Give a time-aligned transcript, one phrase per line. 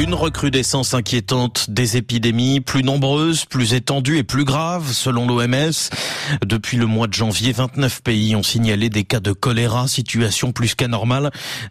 [0.00, 5.90] Une recrudescence inquiétante des épidémies, plus nombreuses, plus étendues et plus graves, selon l'OMS.
[6.46, 10.74] Depuis le mois de janvier, 29 pays ont signalé des cas de choléra, situation plus
[10.74, 11.30] qu'anormale,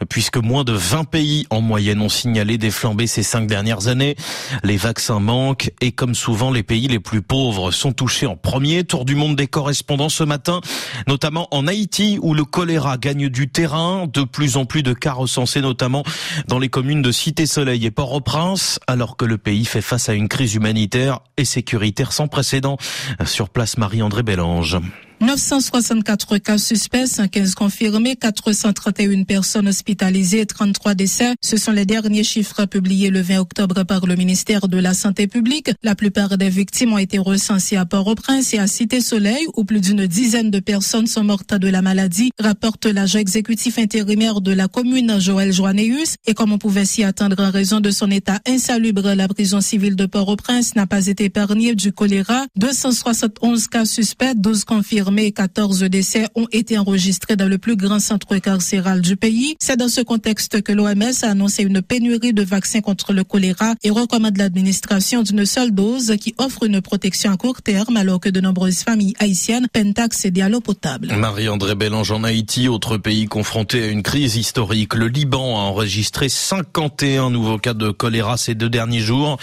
[0.09, 4.15] puisque moins de 20 pays en moyenne ont signalé des flambées ces cinq dernières années.
[4.63, 8.83] Les vaccins manquent et comme souvent, les pays les plus pauvres sont touchés en premier.
[8.83, 10.61] Tour du monde des correspondants ce matin,
[11.07, 15.13] notamment en Haïti, où le choléra gagne du terrain, de plus en plus de cas
[15.13, 16.03] recensés, notamment
[16.47, 20.13] dans les communes de Cité-Soleil et Port prince alors que le pays fait face à
[20.13, 22.77] une crise humanitaire et sécuritaire sans précédent.
[23.25, 24.77] Sur place, Marie-André Bellange.
[25.21, 31.33] 964 cas suspects, 115 confirmés, 431 personnes hospitalisées, 33 décès.
[31.41, 35.27] Ce sont les derniers chiffres publiés le 20 octobre par le ministère de la Santé
[35.27, 35.71] publique.
[35.83, 40.07] La plupart des victimes ont été recensées à Port-au-Prince et à Cité-Soleil, où plus d'une
[40.07, 45.19] dizaine de personnes sont mortes de la maladie, rapporte l'agent exécutif intérimaire de la commune,
[45.19, 46.15] Joël Joanneus.
[46.27, 49.97] Et comme on pouvait s'y attendre en raison de son état insalubre, la prison civile
[49.97, 52.45] de Port-au-Prince n'a pas été épargnée du choléra.
[52.55, 57.99] 271 cas suspects, 12 confirmés et 14 décès ont été enregistrés dans le plus grand
[57.99, 59.55] centre carcéral du pays.
[59.59, 63.73] C'est dans ce contexte que l'OMS a annoncé une pénurie de vaccins contre le choléra
[63.83, 68.29] et recommande l'administration d'une seule dose qui offre une protection à court terme alors que
[68.29, 71.13] de nombreuses familles haïtiennes peinent à accéder à l'eau potable.
[71.15, 74.93] Marie-André Bélange en Haïti, autre pays confronté à une crise historique.
[74.93, 79.37] Le Liban a enregistré 51 nouveaux cas de choléra ces deux derniers jours.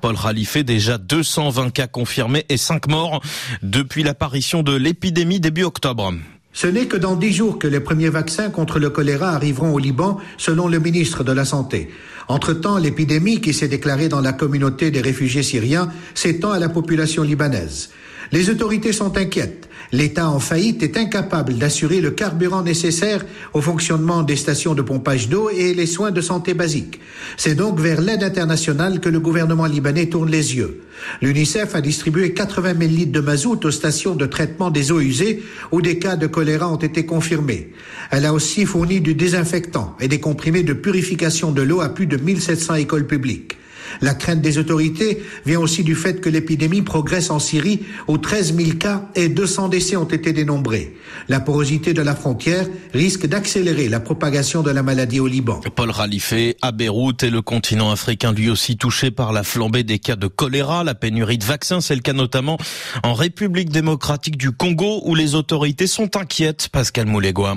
[0.00, 3.20] Paul Khalife, déjà 220 cas confirmés et 5 morts
[3.62, 6.14] depuis l'apparition de l'épidémie début octobre.
[6.52, 9.78] Ce n'est que dans dix jours que les premiers vaccins contre le choléra arriveront au
[9.78, 11.90] Liban, selon le ministre de la Santé.
[12.28, 17.22] Entre-temps, l'épidémie qui s'est déclarée dans la communauté des réfugiés syriens s'étend à la population
[17.22, 17.90] libanaise.
[18.32, 19.68] Les autorités sont inquiètes.
[19.92, 25.28] L'État en faillite est incapable d'assurer le carburant nécessaire au fonctionnement des stations de pompage
[25.28, 27.00] d'eau et les soins de santé basiques.
[27.36, 30.82] C'est donc vers l'aide internationale que le gouvernement libanais tourne les yeux.
[31.22, 35.42] L'UNICEF a distribué 80 000 litres de mazout aux stations de traitement des eaux usées
[35.72, 37.72] où des cas de choléra ont été confirmés.
[38.12, 42.06] Elle a aussi fourni du désinfectant et des comprimés de purification de l'eau à plus
[42.06, 43.56] de 1700 écoles publiques.
[44.00, 48.54] La crainte des autorités vient aussi du fait que l'épidémie progresse en Syrie où 13
[48.56, 50.94] 000 cas et 200 décès ont été dénombrés.
[51.28, 55.60] La porosité de la frontière risque d'accélérer la propagation de la maladie au Liban.
[55.74, 59.98] Paul Ralifé, à Beyrouth et le continent africain lui aussi touché par la flambée des
[59.98, 62.58] cas de choléra, la pénurie de vaccins, c'est le cas notamment
[63.02, 66.68] en République démocratique du Congo où les autorités sont inquiètes.
[66.70, 67.56] Pascal Moulégois.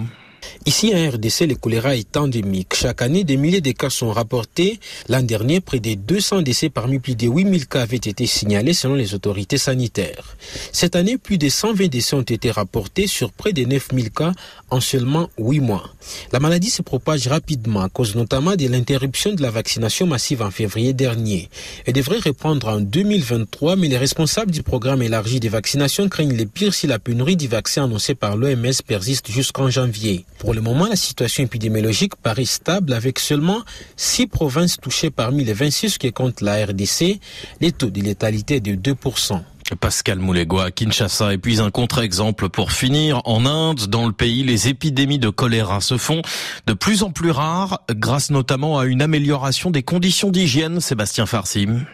[0.65, 2.73] Ici, en RDC, le choléra est endémique.
[2.73, 4.79] Chaque année, des milliers de cas sont rapportés.
[5.09, 8.95] L'an dernier, près de 200 décès parmi plus de 8000 cas avaient été signalés selon
[8.95, 10.37] les autorités sanitaires.
[10.71, 14.31] Cette année, plus de 120 décès ont été rapportés sur près de 9000 cas
[14.69, 15.89] en seulement 8 mois.
[16.31, 20.51] La maladie se propage rapidement à cause notamment de l'interruption de la vaccination massive en
[20.51, 21.49] février dernier.
[21.85, 26.45] Elle devrait reprendre en 2023, mais les responsables du programme élargi de vaccination craignent le
[26.45, 30.25] pire si la pénurie du vaccin annoncé par l'OMS persiste jusqu'en janvier.
[30.43, 33.63] Pour le moment, la situation épidémiologique paraît stable avec seulement
[33.95, 37.21] 6 provinces touchées parmi les 26 qui comptent la RDC.
[37.61, 39.39] Les taux de létalité est de 2%.
[39.79, 41.33] Pascal Moulégois, Kinshasa.
[41.33, 43.21] Et puis un contre-exemple pour finir.
[43.23, 46.21] En Inde, dans le pays, les épidémies de choléra se font
[46.67, 50.81] de plus en plus rares, grâce notamment à une amélioration des conditions d'hygiène.
[50.81, 51.85] Sébastien Farsim.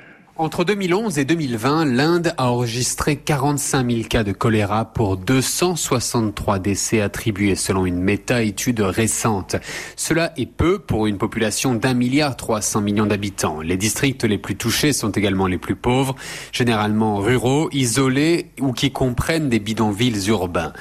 [0.42, 7.02] Entre 2011 et 2020, l'Inde a enregistré 45 000 cas de choléra pour 263 décès
[7.02, 9.58] attribués selon une méta-étude récente.
[9.98, 13.60] Cela est peu pour une population d'un milliard 300 millions d'habitants.
[13.60, 16.16] Les districts les plus touchés sont également les plus pauvres,
[16.54, 20.72] généralement ruraux, isolés ou qui comprennent des bidonvilles urbains.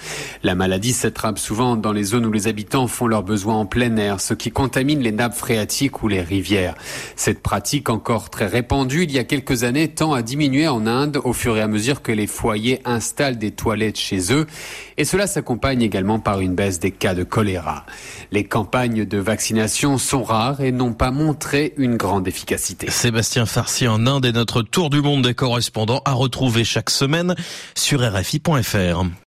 [0.45, 3.97] La maladie s'attrape souvent dans les zones où les habitants font leurs besoins en plein
[3.97, 6.77] air, ce qui contamine les nappes phréatiques ou les rivières.
[7.17, 11.21] Cette pratique encore très répandue il y a quelques années tend à diminuer en Inde
[11.25, 14.47] au fur et à mesure que les foyers installent des toilettes chez eux
[14.99, 17.87] et cela s'accompagne également par une baisse des cas de choléra.
[18.31, 22.91] Les campagnes de vaccination sont rares et n'ont pas montré une grande efficacité.
[22.91, 27.35] Sébastien Farsi en Inde est notre tour du monde des correspondants à retrouver chaque semaine
[27.75, 29.09] sur RFI.fr.